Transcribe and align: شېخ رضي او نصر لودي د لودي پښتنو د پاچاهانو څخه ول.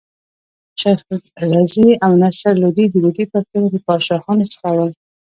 شېخ 0.79 0.99
رضي 1.51 1.87
او 2.05 2.11
نصر 2.23 2.53
لودي 2.63 2.85
د 2.89 2.95
لودي 3.03 3.25
پښتنو 3.33 3.67
د 3.73 3.75
پاچاهانو 3.85 4.49
څخه 4.53 4.67
ول. 4.75 4.91